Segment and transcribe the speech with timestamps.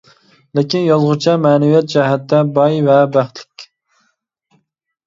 [0.59, 3.71] لېكىن يازغۇچە مەنىۋىيەت جەھەتتە باي ۋە بەختلىك.